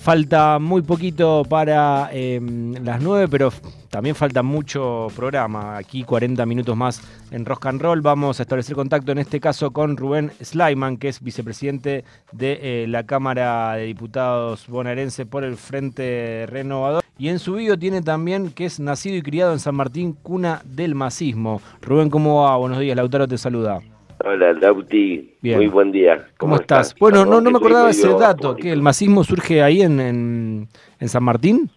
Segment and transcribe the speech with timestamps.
[0.00, 3.52] Falta muy poquito para em, las 9, pero
[3.90, 5.76] también falta mucho programa.
[5.76, 7.66] Aquí 40 minutos más en Rock.
[8.00, 12.86] Vamos a establecer contacto en este caso con Rubén Slyman, que es vicepresidente de eh,
[12.88, 17.04] la Cámara de Diputados bonaerense por el Frente Renovador.
[17.18, 20.62] Y en su video tiene también que es nacido y criado en San Martín, cuna
[20.64, 21.60] del masismo.
[21.82, 22.56] Rubén, ¿cómo va?
[22.56, 23.82] Buenos días, Lautaro te saluda.
[24.22, 25.34] Hola, Lauti.
[25.42, 26.26] Muy buen día.
[26.36, 26.94] ¿Cómo, estás?
[26.98, 31.24] Bueno, no, no me acordaba ese dato, que el masismo surge ahí en, en, San
[31.24, 31.70] Martín.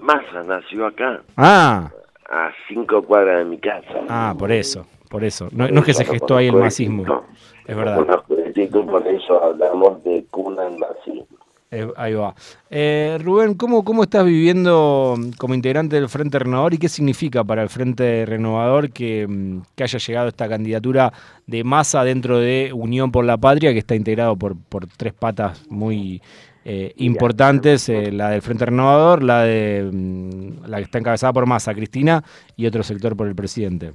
[0.00, 1.22] Massa nació acá.
[1.36, 1.90] Ah.
[2.30, 4.04] A cinco cuadras de mi casa.
[4.08, 5.48] Ah, por eso, por eso.
[5.52, 7.24] No, es que se gestó ahí el masismo.
[7.66, 8.04] es verdad.
[8.04, 11.37] Por eso hablamos de cuna del masismo.
[11.70, 12.34] Eh, ahí va.
[12.70, 17.62] Eh, Rubén, ¿cómo, ¿cómo estás viviendo como integrante del Frente Renovador y qué significa para
[17.62, 21.12] el Frente Renovador que, mm, que haya llegado esta candidatura
[21.46, 25.66] de masa dentro de Unión por la Patria, que está integrado por, por tres patas
[25.68, 26.22] muy
[26.64, 31.74] eh, importantes, la del Frente Renovador, la, de, mm, la que está encabezada por Massa,
[31.74, 32.24] Cristina,
[32.56, 33.92] y otro sector por el presidente?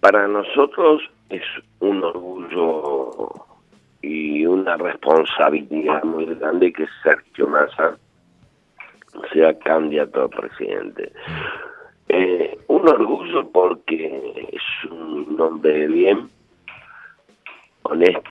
[0.00, 1.42] para nosotros es
[1.82, 3.28] un orgullo
[4.02, 7.98] y una responsabilidad muy grande que Sergio Massa
[9.32, 11.12] sea candidato a presidente.
[12.08, 16.28] Eh, un orgullo porque es un hombre bien,
[17.82, 18.30] honesto,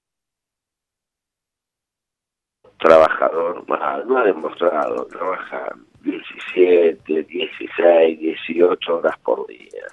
[2.79, 9.83] trabajador, no ha demostrado, trabaja 17, 16, 18 horas por día,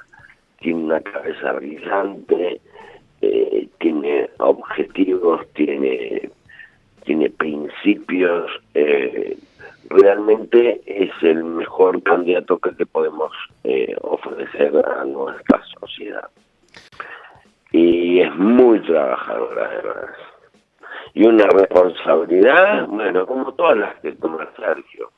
[0.61, 2.61] tiene una cabeza brillante,
[4.39, 6.31] objetivos, tiene,
[7.05, 9.37] tiene principios, eh,
[9.91, 13.33] realmente es el mejor candidato que podemos
[13.65, 16.29] eh, ofrecer a nuestra sociedad.
[17.73, 20.17] Y es muy trabajador además.
[21.15, 25.11] Y una responsabilidad, bueno, como todas las que toma Sergio.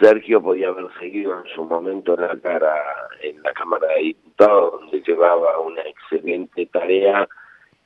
[0.00, 2.74] Sergio podía haber seguido en su momento en la cara
[3.22, 7.28] en la Cámara de Diputados, donde llevaba una excelente tarea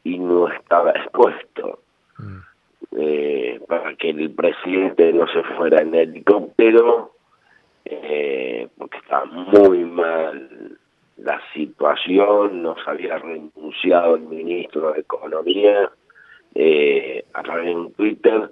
[0.07, 1.81] y no estaba expuesto
[2.19, 2.39] mm.
[2.93, 7.13] eh, para que el presidente no se fuera en helicóptero,
[7.85, 10.79] eh, porque estaba muy mal
[11.17, 15.91] la situación, nos había renunciado el ministro de Economía,
[16.55, 18.51] eh, a través de Twitter,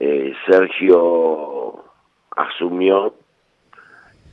[0.00, 1.84] eh, Sergio
[2.36, 3.14] asumió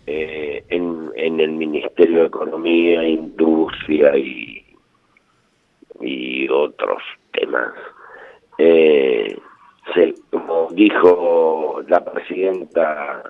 [0.08, 4.53] eh, en, en, el Ministerio de Economía, Industria y,
[6.44, 7.74] y otros temas.
[8.58, 9.38] Eh,
[9.94, 13.24] se, como dijo la presidenta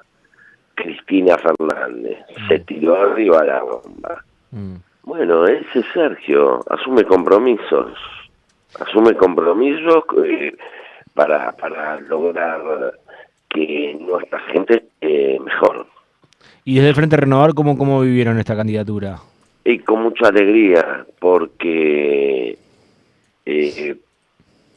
[0.76, 2.48] Cristina Fernández, mm.
[2.48, 4.24] se tiró arriba la bomba.
[4.52, 4.76] Mm.
[5.04, 7.92] Bueno, ese Sergio asume compromisos,
[8.80, 10.56] asume compromisos eh,
[11.14, 12.94] para, para lograr
[13.50, 15.88] que nuestra gente eh, mejor.
[16.66, 19.18] ¿Y desde el Frente Renovador cómo, cómo vivieron esta candidatura?
[19.66, 22.58] Y con mucha alegría, porque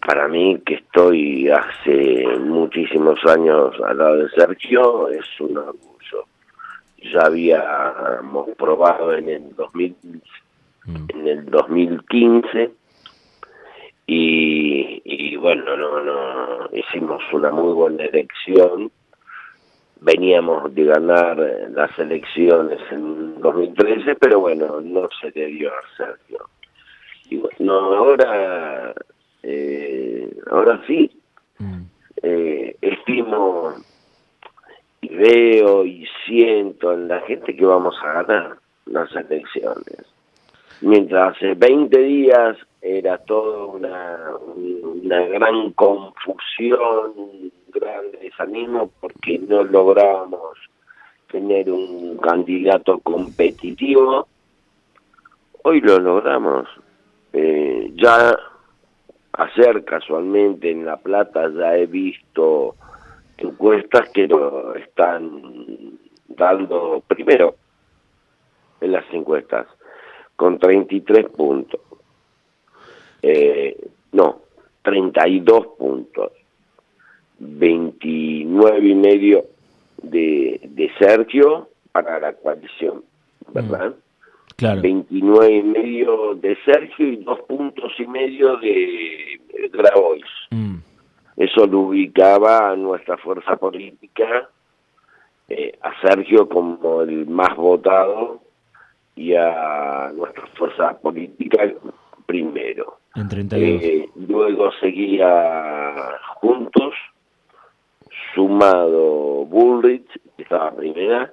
[0.06, 6.27] para mí, que estoy hace muchísimos años al lado de Sergio, es un orgullo.
[7.12, 9.97] Ya habíamos probado en el 2000,
[10.84, 10.97] mm.
[11.09, 12.71] en el 2015
[14.06, 18.93] y, y bueno, no, no hicimos una muy buena elección.
[20.00, 21.37] Veníamos de ganar
[21.71, 26.49] las elecciones en 2013, pero bueno, no se le dio a Sergio.
[27.28, 28.95] Y bueno, ahora,
[30.51, 31.11] ahora sí,
[31.59, 31.83] mm.
[32.23, 33.75] eh, estimo
[35.01, 40.05] y veo y siento en la gente que vamos a ganar las elecciones.
[40.81, 44.19] Mientras hace 20 días era todo una,
[44.57, 50.59] una gran confusión, un gran desánimo porque no lográbamos
[51.31, 54.28] tener un candidato competitivo.
[55.63, 56.69] Hoy lo logramos.
[57.33, 58.37] Eh, ya
[59.37, 62.77] ayer casualmente en La Plata ya he visto
[63.39, 67.57] encuestas que lo están dando primero
[68.81, 69.66] en las encuestas
[70.37, 71.81] con 33 puntos
[73.22, 73.77] eh,
[74.13, 74.43] no,
[74.83, 76.33] 32 puntos,
[77.39, 79.47] 29 y medio
[80.03, 83.03] de, de Sergio para la coalición,
[83.53, 83.91] ¿verdad?
[83.91, 84.81] Mm, claro.
[84.83, 89.35] 29 y medio de Sergio y dos puntos y medio de
[89.73, 90.25] Grabois.
[90.51, 90.77] Mm.
[91.37, 94.49] Eso lo ubicaba a nuestra fuerza política,
[95.49, 98.41] eh, a Sergio como el más votado
[99.15, 101.73] y a nuestra fuerza política
[102.27, 102.99] primero.
[103.15, 103.83] En 32.
[103.83, 106.95] Eh, luego seguía Juntos,
[108.35, 111.33] sumado Bullrich, que estaba primera,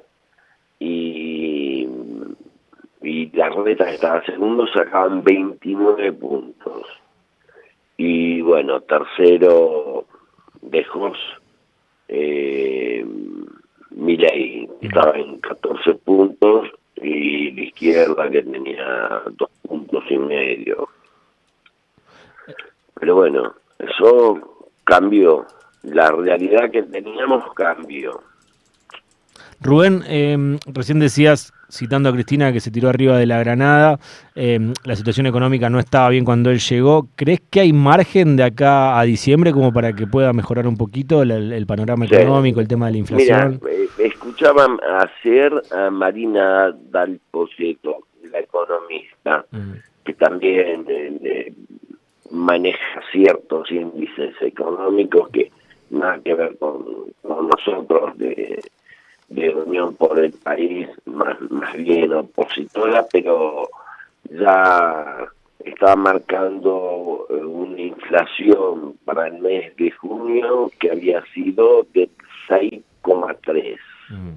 [0.79, 1.87] y,
[3.01, 7.02] y la reta que estaba segundo, sacaban 29 puntos.
[7.97, 10.05] Y bueno, tercero
[10.61, 11.13] dejó
[12.07, 13.05] eh,
[13.91, 20.89] Milei, que estaba en 14 puntos, y la izquierda que tenía dos puntos y medio.
[22.99, 25.45] Pero bueno, eso cambió.
[25.83, 28.21] La realidad que teníamos cambió.
[29.59, 33.99] Rubén, eh, recién decías, citando a Cristina, que se tiró arriba de la granada,
[34.35, 37.07] eh, la situación económica no estaba bien cuando él llegó.
[37.15, 41.23] ¿Crees que hay margen de acá a diciembre como para que pueda mejorar un poquito
[41.23, 42.15] el, el panorama Sí.
[42.15, 43.59] económico, el tema de la inflación?
[43.63, 44.77] Mira, eh, escuchaban
[45.23, 47.97] ayer a Marina Dal Poseto,
[48.31, 49.71] la economista, Mm,
[50.05, 51.53] que también eh, eh,
[52.31, 55.51] maneja ciertos índices económicos que
[55.91, 56.83] nada que ver con,
[57.21, 58.61] con nosotros de,
[59.33, 63.69] de Unión por el País, más, más bien opositora, pero
[64.29, 65.27] ya
[65.65, 72.09] está marcando eh, una inflación para el mes de junio que había sido de
[72.47, 73.77] 6,3
[74.09, 74.31] mm.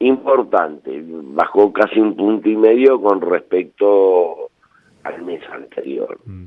[0.00, 4.50] importante, bajó casi un punto y medio con respecto
[5.04, 6.18] al mes anterior.
[6.24, 6.46] Mm.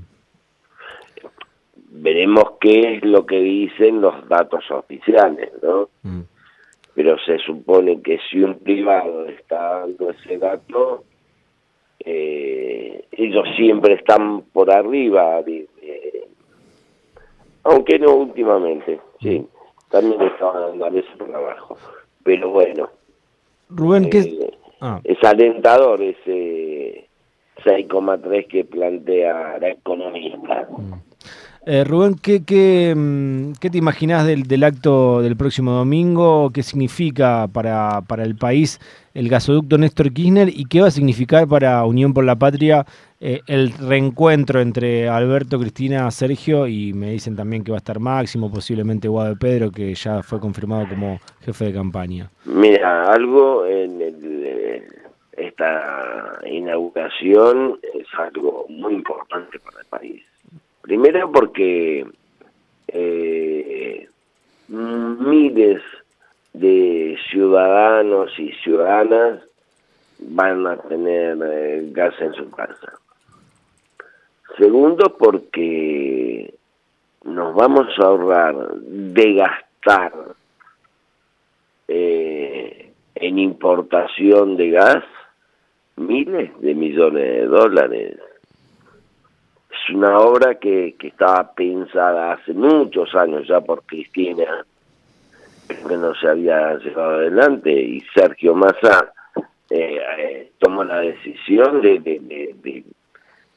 [1.92, 5.90] Veremos qué es lo que dicen los datos oficiales, ¿no?
[6.04, 6.22] Mm.
[7.00, 11.06] Pero se supone que si un privado está dando ese dato,
[12.02, 15.42] eh, ellos siempre están por arriba,
[17.64, 19.48] aunque no últimamente, sí,
[19.90, 21.78] también estaban dando a veces por abajo.
[22.24, 22.90] Pero bueno,
[23.70, 24.26] Rubén, ¿qué es?
[24.28, 27.08] eh, Ah, es alentador ese
[27.64, 30.68] 6,3 que plantea la economista.
[31.72, 36.50] Eh, Rubén, ¿qué, mm, te imaginás del, acto del próximo domingo?
[36.52, 38.80] ¿Qué significa para, el país
[39.14, 40.50] el gasoducto Néstor Kirchner?
[40.50, 42.88] ¿Y qué va a significar para Unión por la Patria
[43.20, 46.66] eh, el reencuentro entre Alberto, Cristina, Sergio?
[46.66, 50.40] Y me dicen también que va a estar Máximo, posiblemente Guado Pedro, que ya fue
[50.40, 52.32] confirmado como jefe de campaña.
[52.46, 54.88] Mira, algo en el, eh,
[55.38, 60.29] esta inauguración es algo muy importante para el país.
[60.82, 62.06] Primero porque
[62.88, 64.08] eh,
[64.68, 65.82] miles
[66.54, 69.42] de ciudadanos y ciudadanas
[70.20, 72.94] van a tener eh, gas en su casa.
[74.58, 76.54] Segundo porque
[77.24, 80.14] nos vamos a ahorrar de gastar
[81.88, 85.04] eh, en importación de gas
[85.96, 88.18] miles de millones de dólares.
[89.94, 94.66] Una obra que, que estaba pensada hace muchos años ya por Cristina,
[95.68, 99.12] que no se había llevado adelante y Sergio Massa
[99.70, 102.84] eh, eh, tomó la decisión de, de, de,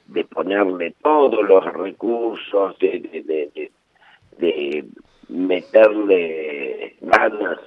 [0.07, 3.71] de- ponerle todos los recursos, de,
[5.29, 7.59] meterle ganas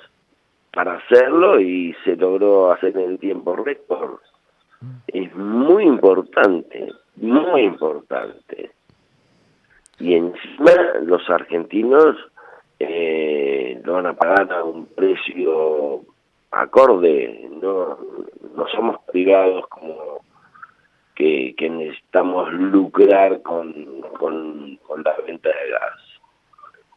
[0.73, 4.19] para hacerlo y se logró hacer en tiempo récord.
[5.07, 8.71] Es muy importante, muy importante.
[9.99, 10.71] Y encima
[11.03, 12.15] los argentinos
[12.79, 16.01] eh, lo van a pagar a un precio
[16.51, 17.97] acorde, no,
[18.55, 20.21] no somos privados como
[21.15, 26.21] que, que necesitamos lucrar con, con, con la de gas.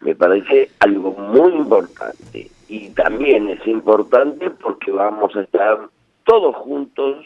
[0.01, 5.89] Me parece algo muy importante y también es importante porque vamos a estar
[6.25, 7.25] todos juntos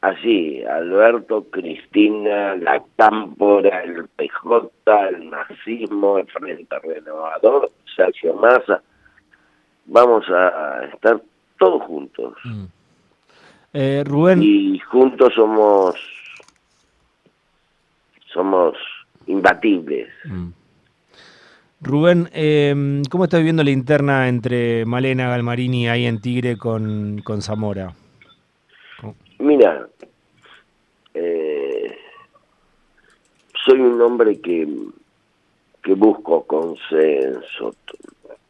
[0.00, 8.82] así, Alberto, Cristina, la Cámpora, el PJ, el nazismo, el Frente Renovador, Sergio Massa,
[9.86, 11.20] vamos a estar
[11.58, 12.64] todos juntos Mm.
[13.74, 15.94] Eh, Rubén, y juntos somos
[18.32, 18.76] somos
[19.26, 20.08] imbatibles.
[20.24, 20.48] Mm.
[21.80, 27.42] Rubén, eh, ¿cómo está viviendo la interna entre Malena Galmarini ahí en Tigre con, con
[27.42, 27.92] Zamora?
[29.38, 29.88] Mira,
[31.14, 31.96] eh,
[33.64, 34.66] soy un hombre que,
[35.82, 37.74] que busco consenso,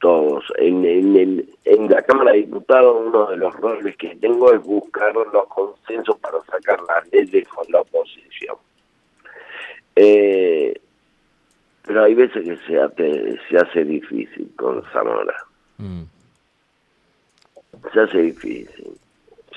[0.00, 0.44] todos.
[0.58, 4.62] En, en, el- en la Cámara de Diputados uno de los roles que tengo es
[4.62, 8.56] buscar los consensos para sacar las leyes con la oposición.
[9.96, 10.80] Eh,
[11.82, 15.34] pero hay veces que se hace, se hace difícil con Zamora.
[15.78, 16.02] Mm.
[17.92, 18.97] se hace difícil.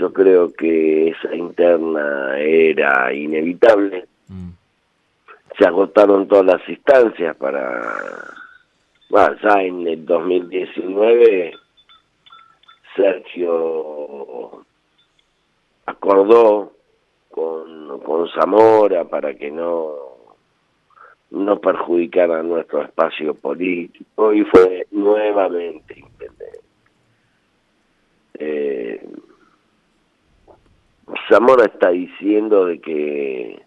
[0.02, 4.08] Yo creo que esa interna era inevitable.
[4.30, 4.50] Mm.
[5.60, 8.34] se agotaron todas las instancias para,
[9.12, 11.54] bueno, ya en el 2019
[12.96, 14.66] Sergio
[15.86, 16.72] acordó
[17.30, 19.94] con, con Zamora para que no
[21.30, 26.60] no perjudicara nuestro espacio político y fue nuevamente intendente.
[28.40, 29.06] Eh,
[31.30, 33.62] Zamora está diciendo de que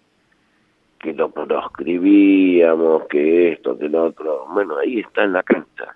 [1.04, 4.46] que lo proscribíamos, que esto, que lo otro.
[4.48, 5.94] Bueno, ahí está en la cancha.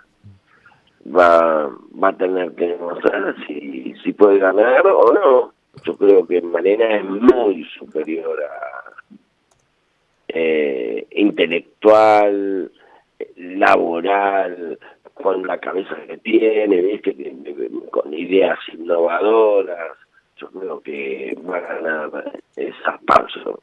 [1.07, 1.71] Va,
[2.03, 5.53] va a tener que demostrar si, puede ganar o no.
[5.83, 8.93] Yo creo que manera es muy superior a
[10.29, 12.71] eh, intelectual,
[13.37, 14.79] laboral,
[15.15, 17.17] con la cabeza que tiene, ¿viste?
[17.91, 19.97] con ideas innovadoras.
[20.39, 23.63] Yo creo que va a ganar esa paso.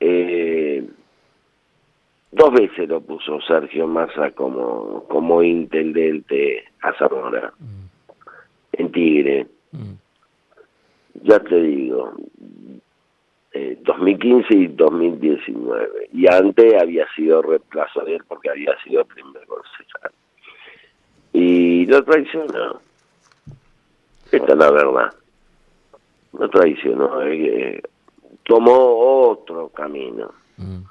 [0.00, 0.84] Eh,
[2.30, 7.84] dos veces lo puso Sergio Massa como, como intendente a Zamora, mm.
[8.72, 9.46] en Tigre.
[9.72, 9.92] Mm.
[11.24, 12.14] Ya te digo,
[13.82, 16.08] 2015 eh, y 2019.
[16.12, 20.12] Y antes había sido reemplazo de él porque había sido primer concejal.
[21.34, 22.80] Y lo traicionó.
[24.30, 25.12] Esta es la verdad.
[26.38, 27.22] Lo traicionó.
[27.22, 27.82] Eh,
[28.44, 30.32] tomó otro camino.
[30.56, 30.82] Mm.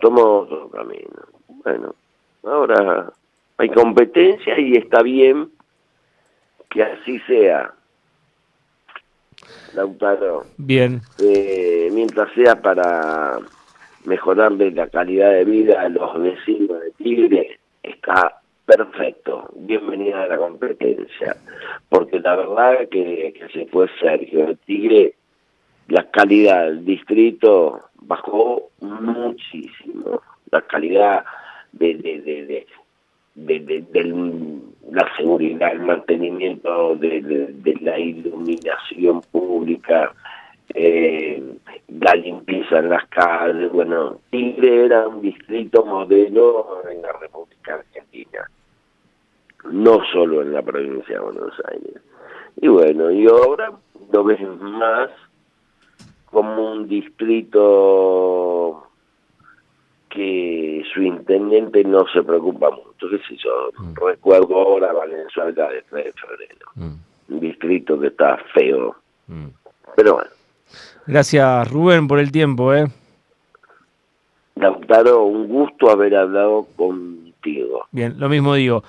[0.00, 1.08] Tomó otro camino.
[1.48, 1.94] Bueno,
[2.42, 3.12] ahora
[3.56, 5.50] hay competencia y está bien
[6.70, 7.72] que así sea.
[9.74, 10.44] Lautaro.
[10.56, 11.00] Bien.
[11.18, 13.38] Eh, mientras sea para
[14.04, 19.50] mejorarle la calidad de vida a los vecinos de Tigre, está perfecto.
[19.56, 21.36] Bienvenida a la competencia.
[21.88, 25.14] Porque la verdad que, que se fue Sergio Tigre
[25.88, 30.22] la calidad del distrito bajó muchísimo.
[30.50, 31.24] La calidad
[31.72, 32.66] de,
[34.90, 40.14] la seguridad, el mantenimiento de, la iluminación pública,
[40.72, 41.42] eh,
[42.00, 43.70] la limpieza en las calles.
[43.72, 47.03] Bueno, Tigre era un distrito modelo en
[49.74, 52.00] no solo en la provincia de Buenos Aires.
[52.60, 53.72] Y bueno, y ahora
[54.12, 55.10] lo ves más
[56.26, 58.84] como un distrito
[60.10, 63.94] que su intendente no se preocupa mucho, qué sé yo, mm.
[63.94, 66.94] recuerdo ahora Valenzuela de 3 de febrero, mm.
[67.30, 68.94] un distrito que está feo,
[69.26, 69.46] mm.
[69.96, 70.30] pero bueno.
[71.06, 72.86] Gracias Rubén por el tiempo, ¿eh?
[74.54, 77.86] Lautaro, un gusto haber hablado contigo.
[77.90, 78.84] Bien, lo mismo digo.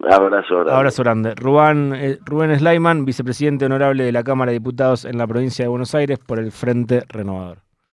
[0.00, 0.72] Abrazo grande.
[0.72, 1.34] Abrazo grande.
[1.34, 5.68] Rubén, eh, Rubén Slayman, vicepresidente honorable de la Cámara de Diputados en la provincia de
[5.68, 7.67] Buenos Aires por el Frente Renovador.